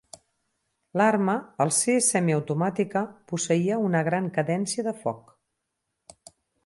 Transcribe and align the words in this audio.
L'arma, 1.01 1.35
al 1.65 1.73
ser 1.81 1.97
semi 2.05 2.35
automàtica, 2.37 3.03
posseïa 3.33 3.77
una 3.91 4.01
gran 4.09 4.31
cadència 4.39 4.87
de 4.89 4.95
foc. 5.05 5.31